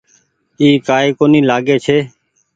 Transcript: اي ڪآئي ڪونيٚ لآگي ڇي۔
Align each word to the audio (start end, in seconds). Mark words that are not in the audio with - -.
اي 0.59 0.67
ڪآئي 0.87 1.09
ڪونيٚ 1.19 1.47
لآگي 1.49 1.77
ڇي۔ 1.85 1.97